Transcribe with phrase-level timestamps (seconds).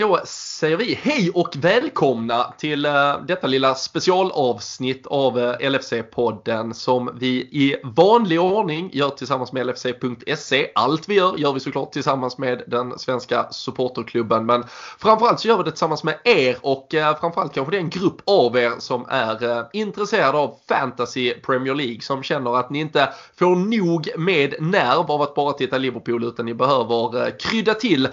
[0.00, 7.10] Då säger vi hej och välkomna till eh, detta lilla specialavsnitt av eh, LFC-podden som
[7.20, 10.70] vi i vanlig ordning gör tillsammans med LFC.se.
[10.74, 14.64] Allt vi gör gör vi såklart tillsammans med den svenska supporterklubben men
[14.98, 17.90] framförallt så gör vi det tillsammans med er och eh, framförallt kanske det är en
[17.90, 23.08] grupp av er som är intresserade av Fantasy Premier League som känner att ni inte
[23.38, 28.08] får nog med nerv av att bara titta Liverpool utan ni behöver krydda till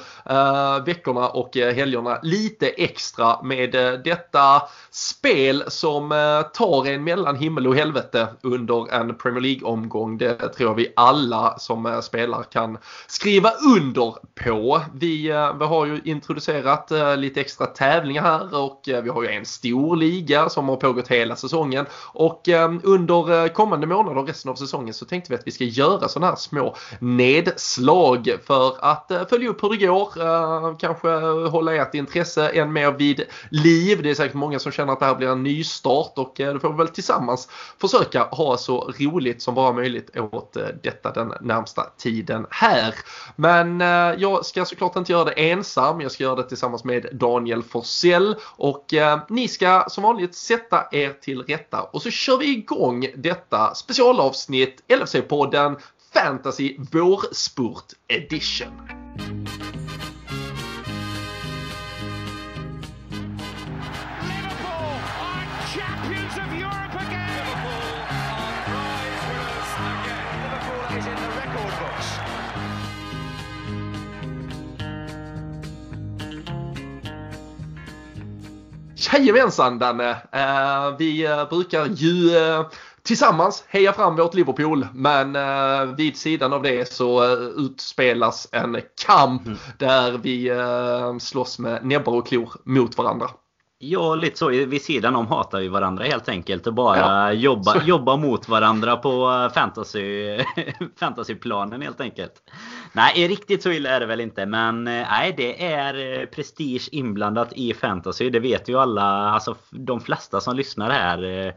[0.85, 4.61] veckorna och helgerna lite extra med eh, detta
[4.91, 10.17] spel som eh, tar en mellan himmel och helvete under en Premier League-omgång.
[10.17, 14.81] Det tror jag vi alla som eh, spelar kan skriva under på.
[14.93, 15.21] Vi,
[15.59, 20.49] vi har ju introducerat lite extra tävlingar här och vi har ju en stor liga
[20.49, 22.41] som har pågått hela säsongen och
[22.83, 26.27] under kommande månader och resten av säsongen så tänkte vi att vi ska göra sådana
[26.27, 31.09] här små nedslag för att följa upp hur det går, kanske
[31.49, 34.03] hålla ert intresse än mer vid liv.
[34.03, 36.59] Det är säkert många som känner att det här blir en nystart och eh, då
[36.59, 37.49] får vi väl tillsammans
[37.81, 42.95] försöka ha så roligt som bara möjligt åt eh, detta den närmsta tiden här.
[43.35, 46.01] Men eh, jag ska såklart inte göra det ensam.
[46.01, 48.93] Jag ska göra det tillsammans med Daniel Forsell och
[49.29, 54.83] ni ska som vanligt sätta er till rätta och så kör vi igång detta specialavsnitt
[54.87, 55.75] LFC-podden
[56.13, 59.46] Fantasy Vårspurt Edition.
[79.17, 80.11] Jajamensan Danne!
[80.11, 82.67] Uh, vi uh, brukar ju uh,
[83.03, 85.37] tillsammans heja fram vårt Liverpool men
[85.95, 87.25] vid sidan av det så
[87.57, 89.57] utspelas en kamp mm.
[89.77, 90.51] där vi
[91.19, 93.29] slåss med näbbar och klor mot varandra.
[93.79, 94.47] Ja, lite så.
[94.49, 97.31] Vid sidan om hatar vi varandra helt enkelt och bara ja.
[97.31, 100.37] jobba, jobba mot varandra på fantasy,
[100.99, 102.33] fantasyplanen helt enkelt.
[102.93, 104.45] Nej, riktigt så illa är det väl inte.
[104.45, 108.29] Men eh, nej, det är eh, prestige inblandat i fantasy.
[108.29, 109.01] Det vet ju alla.
[109.01, 111.53] Alltså de flesta som lyssnar här eh,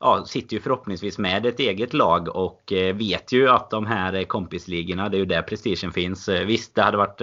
[0.00, 5.08] ja, sitter ju förhoppningsvis med ett eget lag och vet ju att de här kompisligorna,
[5.08, 6.28] det är ju där prestigen finns.
[6.28, 7.20] Visst, det hade varit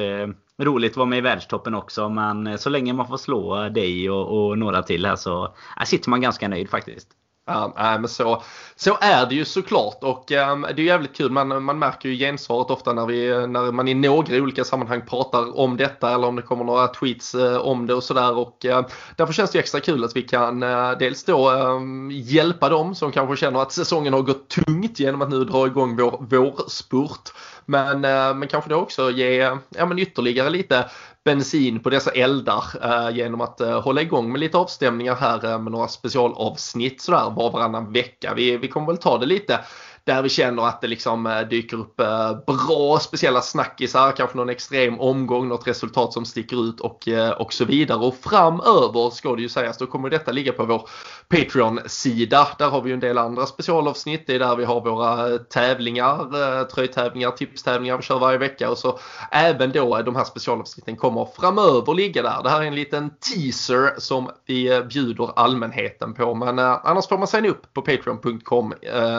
[0.62, 4.48] roligt att vara med i världstoppen också men så länge man får slå dig och,
[4.48, 7.08] och några till här så sitter man ganska nöjd faktiskt.
[7.48, 8.44] Ja, men så,
[8.76, 11.32] så är det ju såklart och um, det är jävligt kul.
[11.32, 15.60] Man, man märker ju gensvaret ofta när, vi, när man i några olika sammanhang pratar
[15.60, 18.38] om detta eller om det kommer några tweets uh, om det och sådär.
[18.38, 18.82] Och uh,
[19.16, 23.12] därför känns det extra kul att vi kan uh, dels då ehm, hjälpa dem som
[23.12, 27.34] kanske känner att säsongen har gått tungt genom att nu dra igång vår vårspurt.
[27.70, 29.36] Men, eh, men kanske då också ge
[29.70, 30.90] ja, men ytterligare lite
[31.28, 35.60] bensin på dessa eldar eh, genom att eh, hålla igång med lite avstämningar här eh,
[35.60, 38.34] med några specialavsnitt sådär var varannan vecka.
[38.36, 39.60] Vi, vi kommer väl ta det lite
[40.08, 44.50] där vi känner att det liksom eh, dyker upp eh, bra speciella snackisar, kanske någon
[44.50, 47.98] extrem omgång, något resultat som sticker ut och, eh, och så vidare.
[47.98, 50.90] Och framöver ska det ju sägas, då kommer detta ligga på vår
[51.28, 52.48] Patreon-sida.
[52.58, 54.28] Där har vi ju en del andra specialavsnitt.
[54.28, 59.00] Det är där vi har våra tävlingar, tröjtävlingar, tipstävlingar vi kör varje vecka och så
[59.32, 62.44] även då de här specialavsnitten kommer framöver ligga där.
[62.44, 67.28] Det här är en liten teaser som vi bjuder allmänheten på men annars får man
[67.28, 68.74] signa upp på patreon.com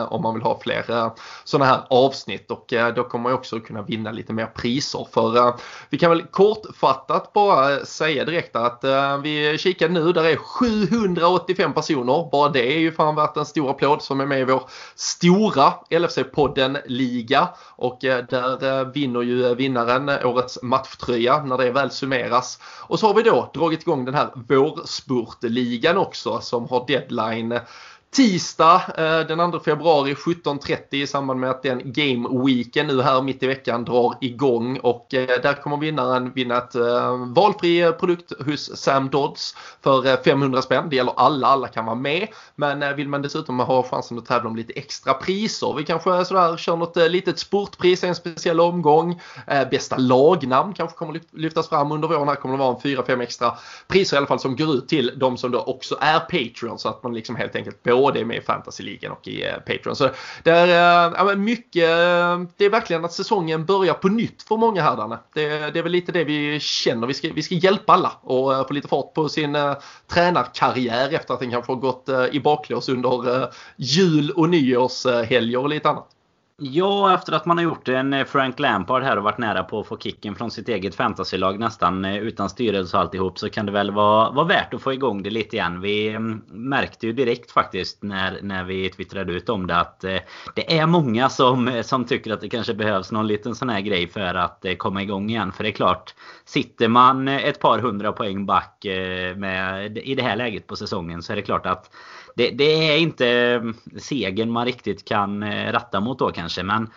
[0.09, 1.10] om man vill ha fler Eh, fler
[1.44, 5.06] sådana här avsnitt och eh, då kommer man också kunna vinna lite mer priser.
[5.12, 5.54] För eh,
[5.90, 8.84] vi kan väl kortfattat bara säga direkt att
[9.22, 12.30] vi kikar nu, där är 785 personer.
[12.32, 14.62] Bara det är ju fan värt en stor applåd som är med i vår
[14.94, 17.48] stora LFC-podden-liga.
[17.76, 22.60] Och där vinner ju vinnaren årets matchtröja när det väl summeras.
[22.80, 27.60] Och så har vi då dragit igång den här vårspurtligan också som har deadline
[28.10, 33.22] Tisdag eh, den 2 februari 17.30 i samband med att den Game Weeken nu här
[33.22, 38.32] mitt i veckan drar igång och eh, där kommer vinnaren vinna ett eh, valfri produkt
[38.46, 40.88] hos Sam Dodds för 500 spänn.
[40.90, 42.28] Det gäller alla, alla kan vara med.
[42.56, 45.75] Men vill man dessutom ha chansen att tävla om lite extra priser.
[45.76, 49.20] Vi kanske sådär kör något litet sportpris i en speciell omgång.
[49.70, 52.28] Bästa lagnamn kanske kommer lyftas fram under våren.
[52.28, 53.55] Här kommer det vara en 4-5 extra
[53.88, 56.88] priser i alla fall som går ut till de som då också är Patreon så
[56.88, 59.96] att man liksom helt enkelt både med i Fantasy-ligan och i eh, Patreon.
[59.96, 60.10] Så
[60.42, 64.56] det är, eh, ja, mycket, eh, det är verkligen att säsongen börjar på nytt för
[64.56, 65.18] många här Danne.
[65.34, 67.06] Det, det är väl lite det vi känner.
[67.06, 69.74] Vi ska, vi ska hjälpa alla och få lite fart på sin uh,
[70.06, 75.58] tränarkarriär efter att den kanske har gått uh, i baklås under uh, jul och nyårshelger
[75.58, 76.18] och lite annat.
[76.60, 79.81] Ja, efter att man har gjort en eh, Frank Lampard här och varit nära på
[79.81, 83.66] att få kicken från sitt eget fantasylag nästan eh, utan styrelse och alltihop så kan
[83.66, 85.81] det väl vara, vara värt att få igång det lite igen.
[85.81, 90.19] Vi mm, märkte ju direkt faktiskt när, när vi twittrade ut om det att eh,
[90.55, 94.08] det är många som, som tycker att det kanske behövs någon liten sån här grej
[94.08, 95.52] för att komma igång igen.
[95.52, 96.14] För det är klart,
[96.44, 98.87] sitter man ett par hundra poäng back
[99.37, 101.90] med, i det här läget på säsongen så är det klart att
[102.38, 103.62] det, det, är inte eh,
[103.99, 106.62] segern man riktigt kan eh, ratta mot då kanske.
[106.62, 106.90] Men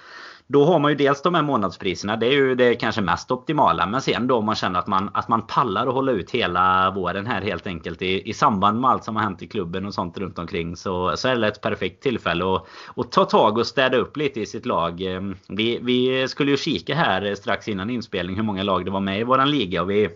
[0.47, 2.15] då har man ju dels de här månadspriserna.
[2.15, 3.85] Det är ju det kanske mest optimala.
[3.85, 6.91] Men sen då om man känner att man, att man pallar att hålla ut hela
[6.91, 8.01] våren här helt enkelt.
[8.01, 10.75] I, I samband med allt som har hänt i klubben och sånt runt omkring.
[10.75, 14.41] Så, så är det ett perfekt tillfälle att, att ta tag och städa upp lite
[14.41, 15.01] i sitt lag.
[15.01, 18.99] Eh, vi, vi skulle ju kika här strax innan inspelning hur många lag det var
[18.99, 19.81] med i våran liga.
[19.81, 20.09] Och vi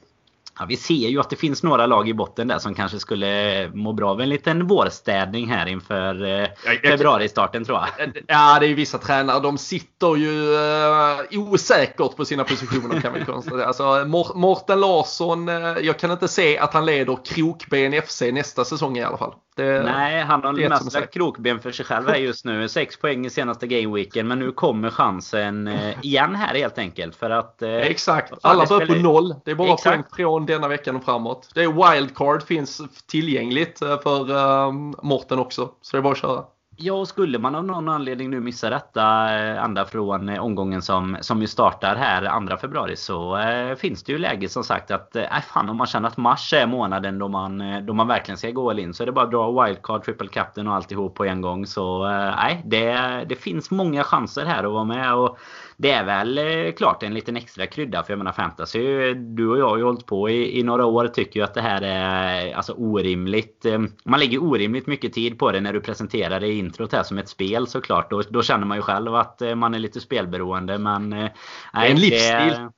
[0.60, 3.70] Ja, vi ser ju att det finns några lag i botten där som kanske skulle
[3.74, 6.48] må bra av en liten vårstädning här inför eh,
[6.84, 8.14] februaristarten tror jag.
[8.28, 9.40] Ja, det är ju vissa tränare.
[9.40, 13.66] De sitter ju eh, osäkert på sina positioner kan vi konstatera.
[13.66, 14.06] Alltså,
[14.36, 19.04] Morten Larsson, eh, jag kan inte se att han leder Krokben FC nästa säsong i
[19.04, 19.34] alla fall.
[19.56, 22.70] Det, Nej, han har mest lagt krokben för sig själv här just nu.
[22.70, 24.28] Sex poäng i senaste gameweeken.
[24.28, 27.16] Men nu kommer chansen eh, igen här helt enkelt.
[27.16, 28.34] För att, eh, Exakt.
[28.42, 29.36] Alla börjar på noll.
[29.46, 29.96] Det är bara Exakt.
[29.96, 31.50] poäng från denna veckan och framåt.
[31.54, 34.72] Det är wildcard finns tillgängligt eh, för uh,
[35.02, 35.70] Morten också.
[35.82, 36.44] Så det är bara att köra.
[36.78, 40.82] Ja, och skulle man av någon anledning nu missa detta eh, ända från eh, omgången
[40.82, 44.92] som, som ju startar här 2 februari så eh, finns det ju läge som sagt
[44.92, 47.94] att eh, äh, fan om man känner att mars är månaden då man, eh, då
[47.94, 50.68] man verkligen ska gå all in så är det bara att dra wildcard, triple captain
[50.68, 51.66] och alltihop på en gång.
[51.66, 55.14] Så nej, eh, det, det finns många chanser här att vara med.
[55.14, 55.38] Och
[55.78, 59.14] det är väl eh, klart en liten extra krydda för jag menar fantasy.
[59.14, 61.08] Du och jag har ju hållit på i, i några år.
[61.08, 63.66] Tycker ju att det här är alltså orimligt.
[63.66, 67.04] Eh, man lägger orimligt mycket tid på det när du presenterar det i introt här
[67.04, 68.10] som ett spel såklart.
[68.10, 70.78] Då, då känner man ju själv att eh, man är lite spelberoende.
[70.78, 71.32] Men, nej,
[71.74, 72.50] det är en livsstil.
[72.50, 72.70] Det,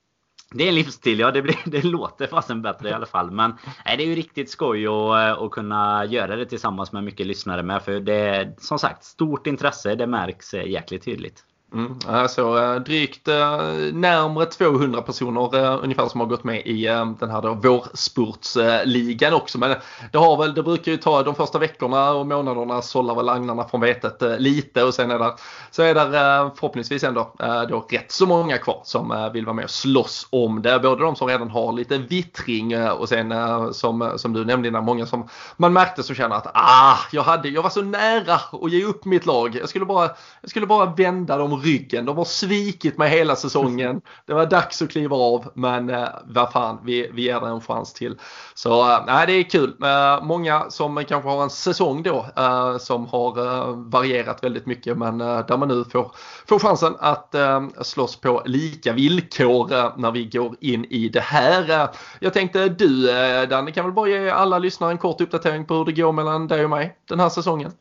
[0.52, 1.32] det är en livsstil, ja.
[1.32, 3.32] Det, blir, det låter fasen bättre i alla fall.
[3.32, 7.28] Men nej, det är ju riktigt skoj att, att kunna göra det tillsammans med mycket
[7.28, 7.84] lyssnare med.
[7.84, 9.96] För det är som sagt stort intresse.
[9.96, 11.44] Det märks jäkligt tydligt.
[11.74, 16.86] Mm, alltså eh, drygt närmre närmare 200 personer eh, ungefär som har gått med i
[17.19, 19.58] den här då vårspurtsligan också.
[19.58, 19.75] Men
[20.12, 23.64] det, har väl, det brukar ju ta de första veckorna och månaderna sållar väl agnarna
[23.64, 25.34] från vetet lite och sen är det,
[25.72, 26.10] så är det
[26.56, 27.34] förhoppningsvis ändå
[27.69, 30.80] då rätt så många kvar som vill vara med och slåss om det.
[30.80, 33.34] Både de som redan har lite vittring och sen
[33.74, 35.28] som, som du nämnde innan, många som
[35.58, 39.06] man märkte som känner att ah, jag, hade, jag var så nära att ge upp
[39.06, 39.56] mitt lag.
[39.56, 40.10] Jag skulle bara,
[40.42, 42.06] jag skulle bara vända dem ryggen.
[42.06, 44.01] De har svikit mig hela säsongen.
[44.25, 47.62] Det var dags att kliva av men eh, vad fan, vi, vi ger det en
[47.62, 48.15] chans till.
[48.54, 49.75] Så eh, det är kul.
[49.83, 54.98] Eh, många som kanske har en säsong då eh, som har eh, varierat väldigt mycket
[54.98, 56.12] men eh, där man nu får,
[56.48, 61.21] får chansen att eh, slåss på lika villkor eh, när vi går in i det
[61.21, 61.69] här.
[61.69, 61.89] Eh,
[62.19, 63.07] jag tänkte du
[63.50, 66.48] Danne kan väl bara ge alla lyssnare en kort uppdatering på hur det går mellan
[66.48, 67.71] dig och mig den här säsongen.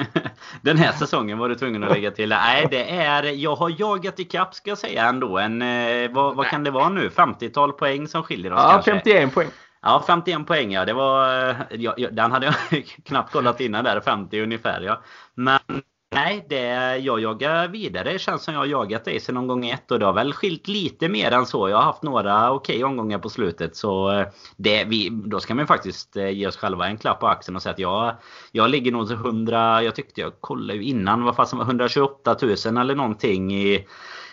[0.62, 2.28] den här säsongen var du tvungen att lägga till.
[2.28, 5.38] Nej, det är är, jag har jagat ikapp ska jag säga ändå.
[5.38, 7.08] En, eh, vad, vad kan det vara nu?
[7.08, 8.90] 50-tal poäng som skiljer oss ja, kanske?
[8.90, 9.48] 51 poäng.
[9.82, 10.84] Ja, 51 poäng ja.
[10.84, 14.00] Det var, eh, ja, den hade jag knappt kollat innan där.
[14.00, 15.02] 50 ungefär ja.
[15.34, 15.58] Men
[16.16, 18.12] Nej, det, jag jagar vidare.
[18.12, 20.68] Det känns som jag har jagat dig sedan omgång ett och det har väl skilt
[20.68, 21.68] lite mer än så.
[21.68, 23.76] Jag har haft några okej okay omgångar på slutet.
[23.76, 24.26] Så eh,
[24.56, 27.62] det, vi, då ska man faktiskt eh, ge oss själva en klapp på axeln och
[27.62, 28.14] säga att jag,
[28.52, 32.36] jag ligger nog 100, jag tyckte jag kollade ju innan, vad fan som var 128
[32.42, 33.86] 000 eller någonting i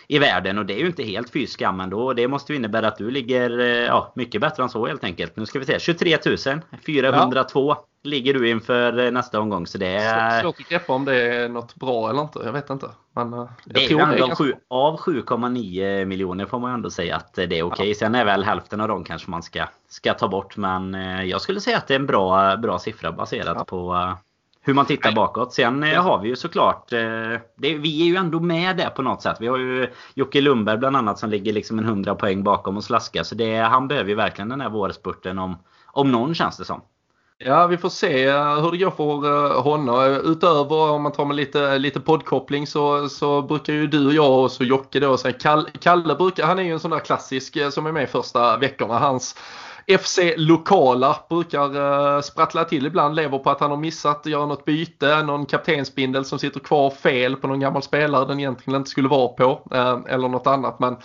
[0.08, 2.12] i världen och det är ju inte helt fy skam ändå.
[2.12, 5.36] Det måste ju innebära att du ligger eh, ja, mycket bättre än så helt enkelt.
[5.36, 5.78] Nu ska vi se.
[5.78, 7.86] 23 000 402 ja.
[8.02, 9.66] ligger du inför eh, nästa omgång.
[9.66, 10.42] Så det är...
[10.42, 12.40] Svårt att greppa om det är något bra eller inte.
[12.44, 12.86] Jag vet inte.
[13.14, 14.56] Men eh, jag det tror det är.
[14.68, 17.62] Av 7,9 miljoner får man ju ändå säga att det är okej.
[17.62, 17.88] Okay.
[17.88, 17.94] Ja.
[17.94, 20.56] Sen är väl hälften av dem kanske man ska, ska ta bort.
[20.56, 20.94] Men
[21.28, 23.64] jag skulle säga att det är en bra, bra siffra baserat ja.
[23.64, 24.14] på
[24.66, 25.52] hur man tittar bakåt.
[25.52, 27.00] Sen eh, har vi ju såklart, eh,
[27.56, 29.36] det, vi är ju ändå med där på något sätt.
[29.40, 32.84] Vi har ju Jocke Lundberg bland annat som ligger liksom en 100 poäng bakom och
[32.84, 33.22] slaskar.
[33.22, 35.56] Så det, han behöver ju verkligen den här vårspurten om,
[35.86, 36.80] om någon känns det som.
[37.38, 40.20] Ja, vi får se eh, hur det går för honom.
[40.24, 44.42] Utöver om man tar med lite, lite poddkoppling så, så brukar ju du och jag
[44.42, 45.16] och så Jocke då.
[45.16, 48.56] Sen Kalle, Kalle brukar, han är ju en sån där klassisk som är med första
[48.56, 48.98] veckorna.
[48.98, 49.36] Hans
[49.86, 54.64] FC Lokala brukar uh, sprattla till ibland, lever på att han har missat, göra något
[54.64, 59.08] byte, någon kaptensbindel som sitter kvar fel på någon gammal spelare den egentligen inte skulle
[59.08, 60.78] vara på uh, eller något annat.
[60.78, 60.96] Men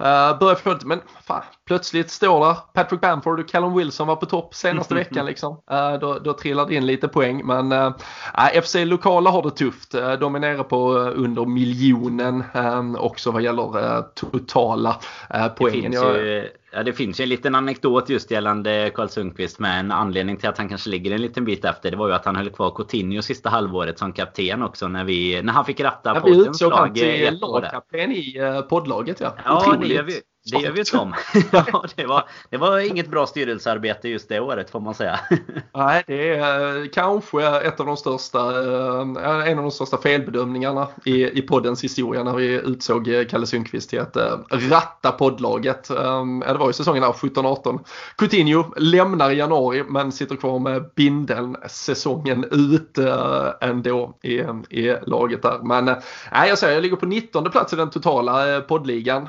[0.00, 4.26] Uh, börjar få men fan, plötsligt står där Patrick Bamford och Callum Wilson var på
[4.26, 5.52] topp senaste veckan liksom.
[5.72, 7.92] Uh, då, då trillar det in lite poäng men uh,
[8.62, 9.94] FC Lokala har det tufft.
[9.94, 12.44] Uh, de är nere på under miljonen
[12.98, 14.96] också vad gäller totala
[15.56, 15.90] poängen.
[15.90, 19.80] Det finns, ju, ja, det finns ju en liten anekdot just gällande Karl Sundqvist med
[19.80, 21.90] en anledning till att han kanske ligger en liten bit efter.
[21.90, 25.42] Det var ju att han höll kvar Coutinho sista halvåret som kapten också när, vi,
[25.42, 26.24] när han fick ratta ja, lag.
[26.24, 28.34] Vi utsåg han till lagkapten i
[28.68, 29.36] poddlaget ja.
[29.44, 30.20] Ja, det gör vi.
[30.52, 31.14] Det gör vi inte om.
[31.52, 35.20] ja, det, var, det var inget bra styrelsearbete just det året får man säga.
[35.74, 40.88] Nej, det är eh, kanske ett av de största, eh, en av de största felbedömningarna
[41.04, 44.16] i, i poddens historia när vi utsåg eh, Kalle Sundqvist till att
[44.50, 45.88] ratta poddlaget.
[45.88, 47.78] Det var ju säsongen 17-18.
[48.16, 52.98] Coutinho lämnar i januari men sitter kvar med bindeln säsongen ut
[53.60, 54.34] ändå i,
[54.80, 55.58] i laget där.
[55.62, 59.28] Men nej, jag säger jag ligger på 19 plats i den totala poddligan.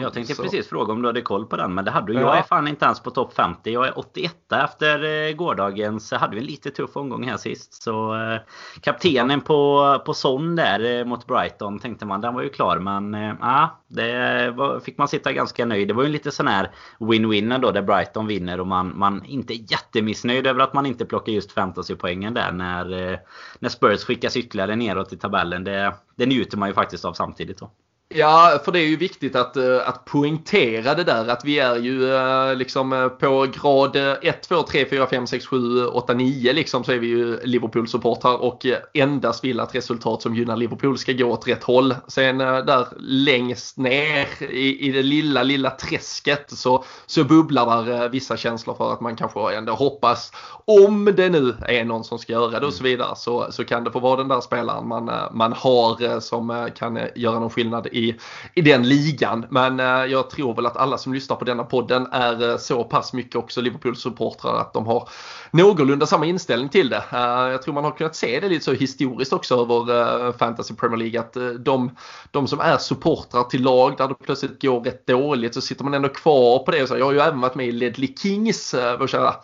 [0.00, 0.42] Jag tänkte så.
[0.42, 2.14] precis fråga om du hade koll på den, men det hade du.
[2.14, 2.20] Ja.
[2.20, 3.72] Jag är fan inte ens på topp 50.
[3.72, 6.12] Jag är 81 efter eh, gårdagens.
[6.12, 7.82] Hade vi en lite tuff omgång här sist.
[7.82, 8.40] Så eh,
[8.80, 12.78] kaptenen på, på Son där eh, mot Brighton tänkte man, den var ju klar.
[12.78, 15.88] Men ja, det var, fick man sitta ganska nöjd.
[15.88, 19.24] Det var ju en lite sån här win-win då där Brighton vinner och man, man
[19.24, 23.18] inte är jättemissnöjd över att man inte plockar just fantasypoängen där när,
[23.58, 25.64] när Spurs skickas ytterligare neråt i tabellen.
[25.64, 27.58] Det, det njuter man ju faktiskt av samtidigt.
[27.58, 27.70] Då.
[28.18, 31.76] Ja, för det är ju viktigt att, eh, att poängtera det där att vi är
[31.76, 36.52] ju eh, liksom eh, på grad 1, 2, 3, 4, 5, 6, 7, 8, 9
[36.52, 41.12] liksom så är vi ju Liverpool-supportrar och endast vill att resultat som gynnar Liverpool ska
[41.12, 41.94] gå åt rätt håll.
[42.08, 48.36] Sen där längst ner i, i det lilla, lilla träsket så, så bubblar där vissa
[48.36, 50.32] känslor för att man kanske ändå hoppas
[50.64, 52.90] om det nu är någon som ska göra det och så mm.
[52.90, 56.98] vidare så, så kan det få vara den där spelaren man, man har som kan
[57.14, 58.05] göra någon skillnad i,
[58.54, 59.46] i den ligan.
[59.50, 62.84] Men eh, jag tror väl att alla som lyssnar på denna podden är eh, så
[62.84, 65.08] pass mycket också Liverpool-supportrar att de har
[65.50, 67.04] någorlunda samma inställning till det.
[67.12, 67.20] Eh,
[67.50, 70.98] jag tror man har kunnat se det lite så historiskt också över eh, Fantasy Premier
[70.98, 71.90] League att eh, de,
[72.30, 75.94] de som är supportrar till lag där det plötsligt går rätt dåligt så sitter man
[75.94, 76.86] ändå kvar på det.
[76.86, 79.34] Så jag har ju även varit med i Ledley Kings, eh, vår kära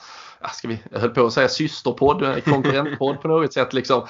[0.49, 4.01] ska vi, jag höll på att säga systerpodd, konkurrentpodd på något sätt liksom.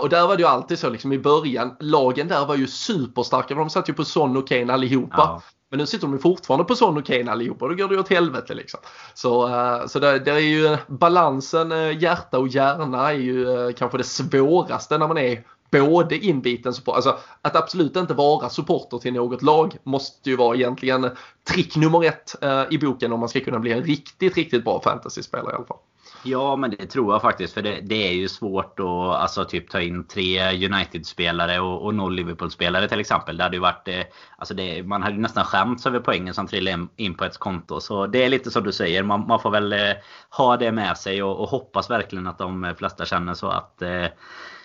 [0.00, 3.54] Och där var det ju alltid så liksom i början, lagen där var ju superstarka,
[3.54, 5.14] de satt ju på Son och Kane allihopa.
[5.16, 5.42] Ja.
[5.74, 8.08] Men nu sitter de fortfarande på Son och Kane allihopa då går det ju åt
[8.08, 8.80] helvete liksom.
[9.14, 13.98] Så, uh, så det, det, är ju balansen uh, hjärta och hjärna är ju kanske
[13.98, 19.12] det svåraste när man är både inbiten support, alltså att absolut inte vara supporter till
[19.12, 21.10] något lag måste ju vara egentligen
[21.48, 24.80] trick nummer ett eh, i boken om man ska kunna bli en riktigt, riktigt bra
[24.82, 25.78] fantasyspelare i alla fall.
[26.26, 27.54] Ja, men det tror jag faktiskt.
[27.54, 31.94] För det, det är ju svårt att alltså, typ, ta in tre United-spelare och, och
[31.94, 33.36] noll Liverpool-spelare till exempel.
[33.36, 34.00] Det hade ju varit, eh,
[34.38, 37.80] alltså det, man hade ju nästan skämts över poängen som trillade in på ett konto.
[37.80, 39.02] Så det är lite som du säger.
[39.02, 39.92] Man, man får väl eh,
[40.30, 44.06] ha det med sig och, och, hoppas verkligen att de flesta känner så att eh,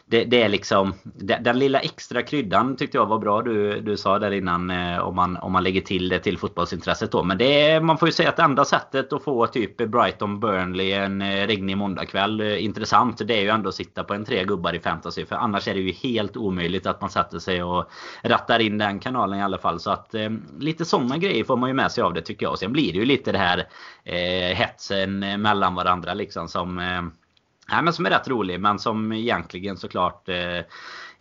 [0.09, 3.97] det, det, är liksom den, den, lilla extra kryddan tyckte jag var bra du, du
[3.97, 7.23] sa där innan eh, om, man, om man lägger till det till fotbollsintresset då.
[7.23, 10.39] Men det är, man får ju säga att det enda sättet att få typ Brighton
[10.39, 13.21] Burnley en eh, regnig måndagkväll eh, intressant.
[13.27, 15.25] Det är ju ändå att sitta på en tre gubbar i fantasy.
[15.25, 17.89] För annars är det ju helt omöjligt att man sätter sig och
[18.23, 19.79] rattar in den kanalen i alla fall.
[19.79, 22.51] Så att eh, lite sådana grejer får man ju med sig av det tycker jag.
[22.51, 23.67] Och sen blir det ju lite det här
[24.03, 27.01] eh, hetsen mellan varandra liksom som eh,
[27.71, 30.59] Nej, men som är rätt rolig men som egentligen såklart eh,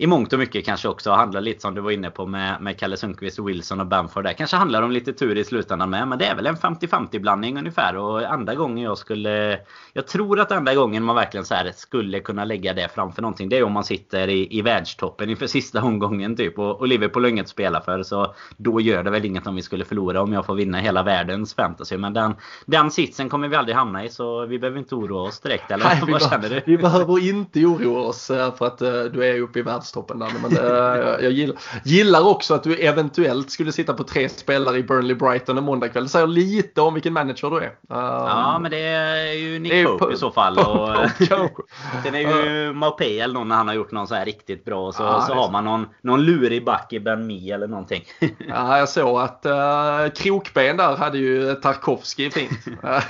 [0.00, 2.78] i mångt och mycket kanske också handlar lite som du var inne på med, med
[2.78, 4.24] Kalle Sundqvist, Wilson och Bamford.
[4.24, 4.32] Där.
[4.32, 6.08] Kanske handlar om lite tur i slutändan med.
[6.08, 7.96] Men det är väl en 50-50 blandning ungefär.
[7.96, 9.60] Och andra gången jag skulle...
[9.92, 13.48] Jag tror att enda gången man verkligen så skulle kunna lägga det framför någonting.
[13.48, 16.58] Det är om man sitter i, i världstoppen inför sista omgången typ.
[16.58, 18.02] Och, och Liverpool har inget att spela för.
[18.02, 21.02] Så då gör det väl inget om vi skulle förlora om jag får vinna hela
[21.02, 21.96] världens fantasy.
[21.96, 22.34] Men den,
[22.66, 24.08] den sitsen kommer vi aldrig hamna i.
[24.08, 25.70] Så vi behöver inte oroa oss direkt.
[25.70, 26.62] Eller Nej, vad känner du?
[26.66, 30.18] Vi behöver inte oroa oss eh, för att uh, du är uppe i världstoppen världstoppen
[30.18, 30.30] där.
[30.42, 34.82] Men uh, jag gillar, gillar, också att du eventuellt skulle sitta på tre spelare i
[34.82, 36.02] Burnley Brighton en måndagkväll.
[36.02, 37.66] Det säger lite om vilken manager du är.
[37.66, 40.58] Um, ja, men det är ju Nick Pope i så fall.
[40.58, 40.88] Och,
[42.04, 44.92] sen är ju Maupay eller någon när han har gjort någon så här riktigt bra.
[44.92, 48.02] Så, ja, så har man någon, någon lurig back i Ben Mi eller någonting.
[48.48, 52.52] ja, jag såg att uh, krokben där hade ju Tarkovski fint.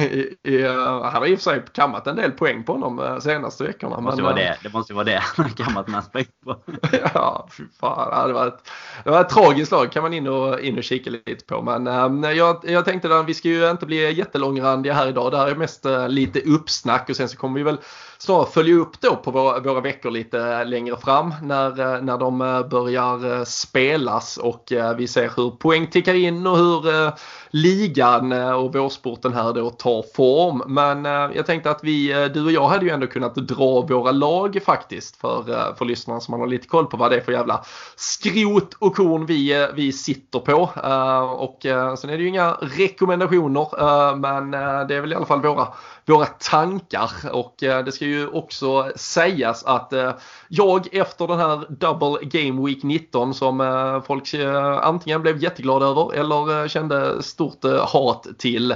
[0.01, 3.21] I, i, uh, han har i och för sig kammat en del poäng på honom
[3.21, 3.97] senaste veckorna.
[3.97, 4.57] Det måste, men, vara det.
[4.63, 6.57] det måste vara det han har kammat mest poäng på.
[7.15, 8.29] ja, fy fan.
[8.29, 8.71] Det var, ett,
[9.05, 11.63] det var ett tragiskt lag kan man in och, in och kika lite på.
[11.63, 15.33] Men äh, jag, jag tänkte att vi ska ju inte bli jättelångrandiga här idag.
[15.33, 17.79] Det här är mest äh, lite uppsnack och sen så kommer vi väl
[18.19, 22.19] snarare följa upp då på våra, våra veckor lite eh, längre fram när, eh, när
[22.19, 22.39] de
[22.71, 27.13] börjar spelas och vi ser hur poäng tickar in och hur
[27.51, 30.63] ligan och vårsporten här då tar form.
[30.67, 34.59] Men jag tänkte att vi, du och jag hade ju ändå kunnat dra våra lag
[34.65, 37.65] faktiskt för, för lyssnarna som man har lite koll på vad det är för jävla
[37.97, 40.71] skrot och korn vi, eh, vi sitter på.
[40.85, 44.51] Eh, och eh, sen är det ju inga rekommendationer men
[44.89, 45.69] det är väl i alla fall våra
[46.07, 49.93] våra tankar och det ska ju också sägas att
[50.49, 54.35] jag efter den här Double Game Week 19 som folk
[54.83, 58.69] antingen blev jätteglada över eller kände stort hat till.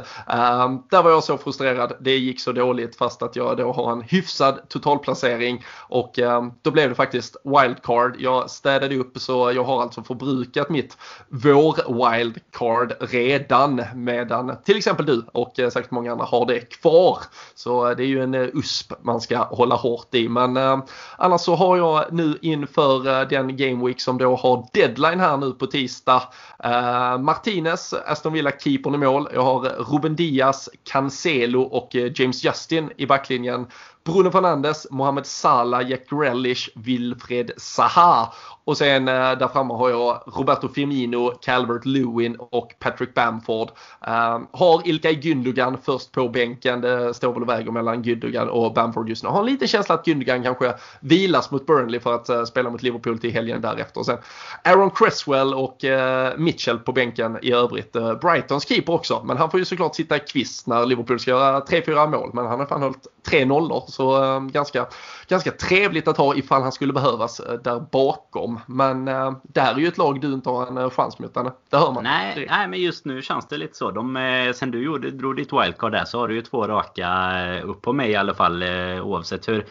[0.91, 1.93] Där var jag så frustrerad.
[2.01, 6.19] Det gick så dåligt fast att jag då har en hyfsad totalplacering och
[6.63, 8.17] då blev det faktiskt wildcard.
[8.19, 10.97] Jag städade upp så jag har alltså förbrukat mitt
[11.29, 17.19] vår wildcard redan medan till exempel du och eh, säkert många andra har det kvar.
[17.55, 20.29] Så eh, det är ju en eh, USP man ska hålla hårt i.
[20.29, 20.79] Men eh,
[21.19, 25.53] annars så har jag nu inför den Game Week som då har deadline här nu
[25.53, 26.23] på tisdag.
[26.65, 29.29] Eh, Martinez, Aston Villa keepern i mål.
[29.35, 33.67] Jag har Ruben Diaz, Cancelo och James Justin i backlinjen.
[34.05, 38.33] Bruno Fernandes, Mohamed Salah, Jack Grealish, Wilfred Zaha.
[38.65, 43.69] Och sen eh, där framme har jag Roberto Firmino, Calvert Lewin och Patrick Bamford.
[44.07, 46.81] Eh, har Ilkay Gündogan först på bänken.
[46.81, 49.29] Det står väl och väger mellan Gündogan och Bamford just nu.
[49.29, 52.83] Har en liten känsla att Gündogan kanske vilas mot Burnley för att eh, spela mot
[52.83, 54.01] Liverpool till helgen därefter.
[54.01, 54.19] Och sen
[54.65, 57.93] Aaron Cresswell och eh, Mitchell på bänken i övrigt.
[57.93, 59.23] Brightons keeper också.
[59.25, 62.31] Men han får ju såklart sitta i kvist när Liverpool ska göra 3-4 mål.
[62.35, 63.85] Men han har fan hållit 3 nollor.
[63.87, 64.87] Så ganska,
[65.33, 68.61] ganska trevligt att ha ifall han skulle behövas där bakom.
[68.67, 71.35] Men eh, det här är ju ett lag du inte har en eh, chans mot.
[71.71, 72.05] Det hör man.
[72.05, 73.91] Nej, nej, men just nu känns det lite så.
[73.91, 77.09] De, eh, sen du gjorde, drog ditt wildcard där så har du ju två raka
[77.47, 78.63] eh, upp på mig i alla fall.
[78.63, 79.67] Eh, oavsett hur,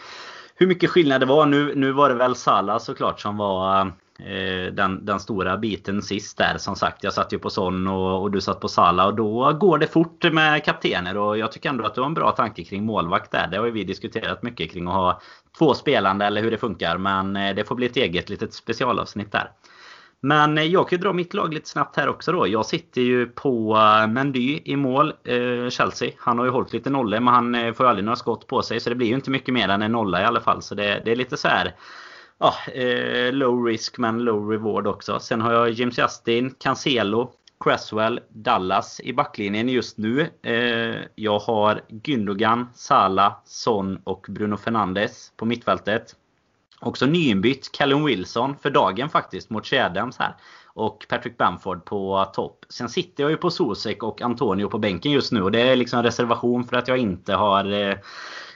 [0.55, 1.45] hur mycket skillnad det var.
[1.45, 3.91] Nu, nu var det väl Sala såklart som var Eh,
[4.25, 6.57] Eh, den, den stora biten sist där.
[6.57, 9.53] Som sagt, jag satt ju på Son och, och, du satt på Sala och då
[9.53, 12.63] går det fort med kaptener och jag tycker ändå att du har en bra tanke
[12.63, 13.47] kring målvakt där.
[13.47, 15.21] Det har ju vi diskuterat mycket kring att ha
[15.57, 16.97] två spelande eller hur det funkar.
[16.97, 19.51] Men eh, det får bli ett eget litet specialavsnitt där.
[20.21, 22.47] Men eh, jag kan ju dra mitt lag lite snabbt här också då.
[22.47, 23.77] Jag sitter ju på
[24.09, 25.13] Mendy i mål,
[25.69, 26.11] Chelsea.
[26.17, 28.79] Han har ju hållit lite nollor men han får ju aldrig några skott på sig.
[28.79, 30.61] Så det blir ju inte mycket mer än en nolla i alla fall.
[30.61, 31.75] Så det, det är lite så här
[32.41, 35.19] ja, eh, low risk men low reward också.
[35.19, 37.31] Sen har jag James Justin, Cancelo,
[37.63, 40.29] Cresswell, Dallas i backlinjen just nu.
[40.43, 46.15] Eh, jag har Gündogan, Sala, Son och Bruno Fernandes på mittfältet.
[46.79, 50.35] Också nyinbytt Callum Wilson för dagen faktiskt mot Shadams här.
[50.73, 52.65] Och Patrick Bamford på topp.
[52.69, 55.75] Sen sitter jag ju på Sosek och Antonio på bänken just nu och det är
[55.75, 57.95] liksom en reservation för att jag inte har eh,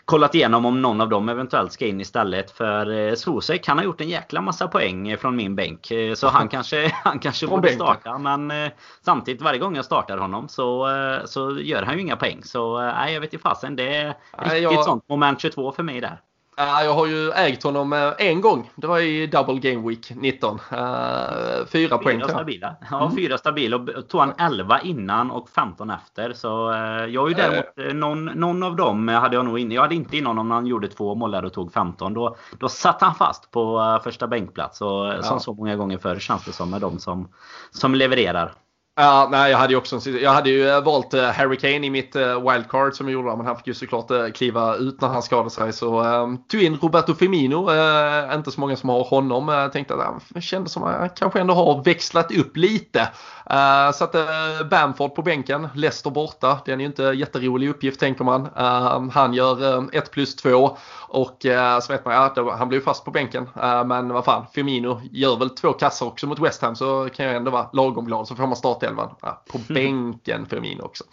[0.06, 2.52] kollat igenom om någon av dem eventuellt ska in istället.
[2.52, 5.92] För eh, Sosek han har gjort en jäkla massa poäng eh, från min bänk.
[5.92, 8.18] Eh, så han kanske, han kanske borde starta.
[8.18, 8.54] Men
[9.02, 10.88] samtidigt varje gång jag startar honom så,
[11.26, 12.44] så gör han ju inga poäng.
[12.44, 13.76] Så nej, jag vet inte fasen.
[13.76, 14.84] Det är riktigt jag...
[14.84, 16.22] sånt moment 22 för mig där.
[16.58, 18.72] Jag har ju ägt honom eh, en gång.
[18.76, 20.56] Det var i Double Game Week 19.
[20.56, 22.76] Uh, fyra, fyra poäng stabila.
[22.92, 23.16] Ja, mm.
[23.16, 23.78] fyra stabila.
[23.78, 26.34] Och tog han 11 innan och 15 efter.
[26.34, 27.94] Så uh, jag har ju däremot uh.
[27.94, 29.72] någon, någon av dem hade jag nog in.
[29.72, 32.14] Jag hade inte in honom när han gjorde två mål där och tog 15.
[32.14, 34.82] Då, då satt han fast på första bänkplats.
[34.82, 35.24] Och, ja.
[35.24, 37.30] Som så många gånger förr känns det som med de som,
[37.72, 38.54] som levererar.
[38.98, 41.90] Ja, nej, jag hade ju också jag hade ju eh, valt eh, Harry Kane i
[41.90, 45.22] mitt eh, wildcard som jag gjorde men han fick ju såklart kliva ut när han
[45.22, 47.72] skadade sig så um, tog in Roberto Firmino.
[47.72, 49.48] Uh, inte så många som har honom.
[49.48, 53.10] Jag tänkte att han kändes som att han kanske ändå har växlat upp lite.
[53.52, 54.28] Uh, satte
[54.70, 56.60] Bamford på bänken, Leicester borta.
[56.66, 58.50] Det är ju inte jätterolig uppgift tänker man.
[59.12, 60.78] han gör 1 plus 2
[61.16, 63.50] och eh, så vet man ja, att han blir fast på bänken.
[63.62, 67.26] Eh, men vad fan, Firmino gör väl två kassar också mot West Ham så kan
[67.26, 68.28] jag ändå vara lagom glad.
[68.28, 69.16] Så får man startelvan.
[69.22, 69.74] Ja, på mm.
[69.74, 71.04] bänken Firmino också.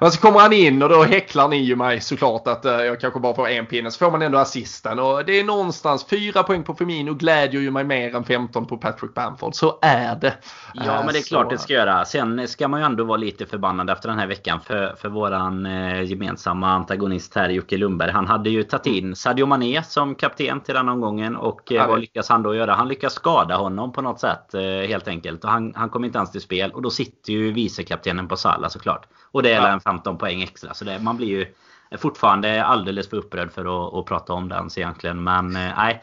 [0.00, 3.00] Men så kommer han in och då häcklar ni ju mig såklart att eh, jag
[3.00, 3.90] kanske bara får en pinne.
[3.90, 4.98] Så får man ändå assisten.
[4.98, 8.76] Och det är någonstans 4 poäng på Firmino glädjer ju mig mer än 15 på
[8.76, 9.54] Patrick Bamford.
[9.54, 10.34] Så är det.
[10.74, 12.04] Ja men det är klart det ska göra.
[12.04, 14.60] Sen ska man ju ändå vara lite förbannad efter den här veckan.
[14.60, 15.64] För, för våran
[16.06, 18.10] gemensamma antagonist här Jocke Lundberg.
[18.10, 21.36] Han hade ju tagit in Sadio Mané som kapten till den omgången.
[21.36, 22.74] Och eh, vad lyckas han då göra?
[22.74, 25.44] Han lyckas skada honom på något sätt eh, helt enkelt.
[25.44, 26.72] Och han, han kommer inte ens till spel.
[26.72, 29.06] Och då sitter ju vicekaptenen på Salah såklart.
[29.32, 29.68] Och det är ja.
[29.68, 30.74] en 15 poäng extra.
[30.74, 31.46] Så det, man blir ju
[31.98, 35.24] fortfarande alldeles för upprörd för att, att prata om den egentligen.
[35.24, 36.02] Men eh, nej.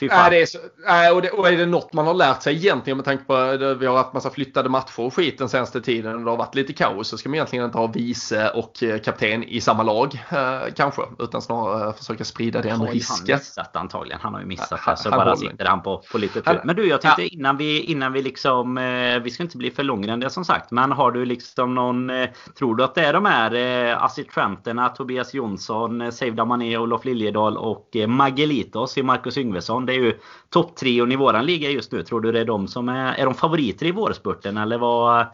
[0.00, 2.56] Nej, det är så, nej, och, det, och är det något man har lärt sig
[2.56, 5.80] egentligen med tanke på att vi har haft massa flyttade matcher och skit den senaste
[5.80, 8.82] tiden och det har varit lite kaos så ska man egentligen inte ha vice och
[8.82, 13.34] eh, kapten i samma lag eh, kanske utan snarare försöka sprida den har risken.
[13.34, 14.20] Han missat antagligen.
[14.22, 16.60] Han har ju missat det så bara sitter han på, på lite tur.
[16.64, 17.28] Men du jag tänkte ja.
[17.32, 20.92] innan vi innan vi liksom eh, vi ska inte bli för långrandiga som sagt men
[20.92, 22.28] har du liksom någon eh,
[22.58, 26.76] tror du att det är de här eh, Astrid Tranterna, Tobias Jonsson, eh, Save Damané,
[26.78, 29.83] Olof Liljedahl och eh, Magelitos i Marcus Yngvesson.
[29.86, 30.18] Det är ju
[30.50, 32.02] topptrion i våran liga just nu.
[32.02, 35.26] Tror du det är de som är, är de favoriter i vårspurten eller vad?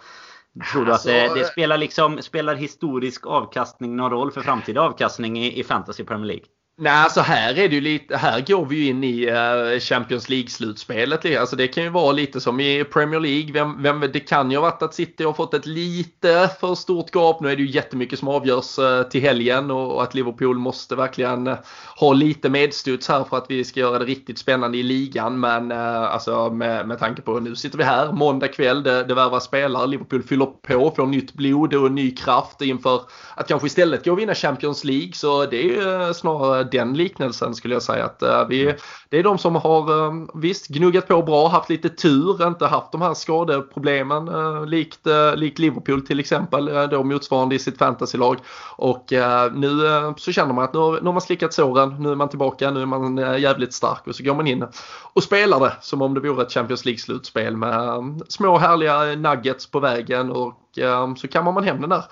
[0.73, 4.81] Tror du alltså, att det, det, spelar, liksom, spelar historisk avkastning någon roll för framtida
[4.81, 6.45] avkastning i, i Fantasy Premier League?
[6.83, 10.29] Nej, alltså här är det ju lite, här går vi ju in i eh, Champions
[10.29, 11.40] League-slutspelet.
[11.40, 13.53] Alltså det kan ju vara lite som i Premier League.
[13.53, 17.14] Vem, vem, det kan ju ha varit att City har fått ett lite för stort
[17.14, 17.40] gap.
[17.40, 21.47] Nu är det ju jättemycket som avgörs eh, till helgen och, att Liverpool måste verkligen
[21.47, 21.57] eh,
[21.97, 25.40] ha lite medstuds här för att vi ska göra det riktigt spännande i ligan.
[25.40, 29.45] Men alltså med, med tanke på nu sitter vi här måndag kväll, det, det värvas
[29.45, 33.03] spelare, Liverpool fyller på, får nytt blod och ny kraft inför
[33.35, 35.12] att kanske istället gå och vinna Champions League.
[35.12, 38.05] Så det är ju snarare den liknelsen skulle jag säga.
[38.05, 38.75] att eh, vi,
[39.09, 42.93] Det är de som har eh, visst gnuggat på bra, haft lite tur, inte haft
[42.93, 48.37] de här skadeproblemen eh, likt, likt Liverpool till exempel, då motsvarande i sitt fantasylag.
[48.77, 49.05] Och
[49.53, 49.71] nu
[50.17, 52.83] så känner man att nu, nu har man slickat såren, nu är man tillbaka, nu
[52.83, 54.67] är man jävligt stark och så går man in
[55.13, 59.81] och spelar det som om det vore ett Champions League-slutspel med små härliga nuggets på
[59.81, 62.05] vägen och um, så kammar man hem den där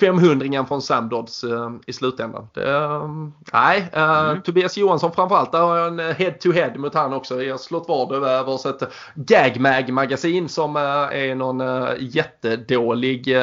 [0.00, 2.48] 500 från Samdods uh, i slutändan.
[2.54, 4.42] Det, um, nej, uh, mm.
[4.42, 7.42] Tobias Johansson framförallt, där har jag en head-to-head -head mot han också.
[7.42, 11.62] Jag har slått vad över ett Gagmag-magasin som är någon
[11.98, 13.34] jättedålig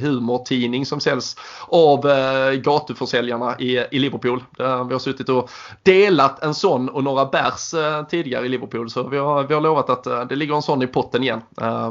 [0.00, 1.36] humortidning som säljs
[1.68, 2.00] av
[2.56, 4.44] gatuförsäljarna i, i Liverpool.
[4.58, 5.50] vi har suttit och
[5.82, 7.74] delat en sån och några bärs
[8.10, 10.86] tidigare i Liverpool så vi har, vi har lovat att det ligger en sån i
[10.86, 11.40] potten igen.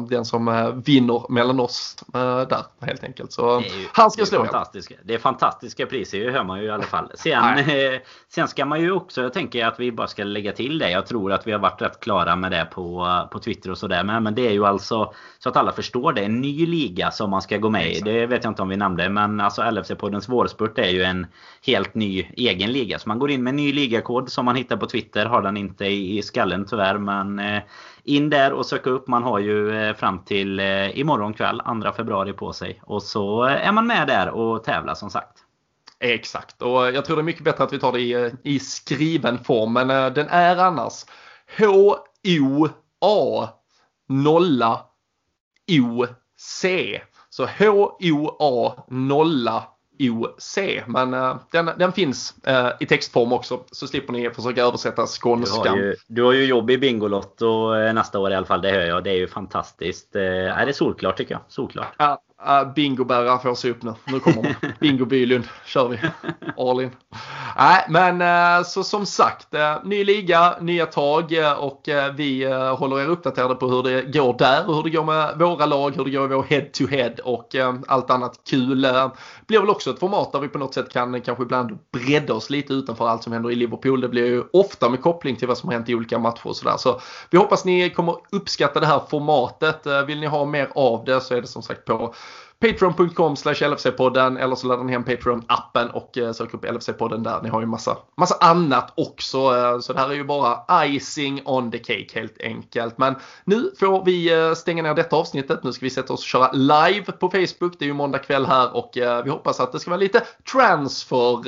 [0.10, 3.32] den som vinner mellan oss där helt enkelt.
[3.32, 6.84] Så han ska slå fantastiska, Det är fantastiska priser, det hör man ju i alla
[6.84, 7.12] fall.
[7.16, 10.80] Sen, eh, sen ska man ju också, jag tänker att vi bara ska lägga till
[10.80, 10.92] det.
[10.92, 14.04] Jag tror att vi har varit rätt klara med det på, på Twitter och sådär.
[14.04, 17.30] Men, men det är ju alltså, så att alla förstår det, en ny liga som
[17.30, 18.00] man ska gå med i.
[18.00, 19.10] Det vet jag inte om vi nämnde.
[19.10, 21.28] Men alltså LFC-poddens vårspurt är ju en
[21.66, 23.00] helt ny egen liga.
[23.00, 25.26] Så man går in med en ny ligakod som man hittar på Twitter.
[25.26, 26.98] Har den inte i, i skallen tyvärr.
[26.98, 27.62] Men eh,
[28.04, 29.08] in där och söka upp.
[29.08, 32.82] Man har ju eh, fram till eh, imorgon kväll, 2 februari på sig.
[32.84, 35.38] Och så eh, är man med där och tävlar som sagt.
[36.00, 39.44] Exakt och jag tror det är mycket bättre att vi tar det i, i skriven
[39.44, 39.74] form.
[39.74, 41.06] Men den är annars
[41.58, 43.48] H-O-A
[44.08, 44.86] nolla
[45.72, 47.02] O-C.
[47.30, 49.64] Så H-O-A nolla
[50.00, 50.58] OC.
[50.88, 55.64] Men uh, den, den finns uh, i textform också så slipper ni försöka översätta skånskan.
[55.64, 58.62] Du har ju, du har ju jobb i Bingolotto uh, nästa år i alla fall,
[58.62, 59.04] det hör jag.
[59.04, 60.16] Det är ju fantastiskt.
[60.16, 61.42] Uh, är det solklart tycker jag.
[61.48, 61.96] Solklart.
[61.98, 63.94] Ja, Uh, Bingobärare får se upp nu.
[64.08, 64.68] Nu kommer de.
[64.80, 66.00] Bingo Bylund kör vi.
[66.58, 66.92] All in.
[67.58, 72.46] Nej, men uh, så som sagt, uh, ny liga, nya tag och vi
[72.78, 75.96] håller er uppdaterade på hur det går där och hur det går med våra lag,
[75.96, 77.56] hur det går i vår head to head och
[77.88, 78.88] allt annat kul.
[79.48, 82.50] Blir väl också ett format där vi på något sätt kan kanske ibland bredda oss
[82.50, 84.02] lite utanför allt som händer i Liverpool.
[84.02, 86.56] Det blir ju ofta med koppling till vad som har hänt i olika matcher och
[86.56, 86.78] sådär.
[86.78, 89.88] Så vi hoppas ni kommer uppskatta det här formatet.
[90.08, 92.14] Vill ni ha mer av det så är det som sagt på
[92.62, 97.42] Patreon.com slash LFC-podden eller så laddar ni hem Patreon-appen och söker sök upp LFC-podden där.
[97.42, 99.38] Ni har ju massa, massa annat också.
[99.38, 102.98] Eh, så det här är ju bara icing on the cake helt enkelt.
[102.98, 105.64] Men nu får vi eh, stänga ner detta avsnittet.
[105.64, 107.80] Nu ska vi sätta oss och köra live på Facebook.
[107.80, 111.42] Det är ju måndag kväll här och vi hoppas att det ska vara lite transfer,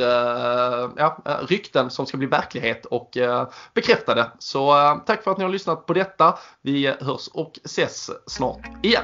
[0.98, 3.18] ja, rykten som ska bli verklighet och
[3.74, 4.32] bekräftade.
[4.40, 4.74] Så
[5.06, 6.38] tack för att ni har lyssnat på detta.
[6.62, 9.04] Vi hörs och ses snart igen.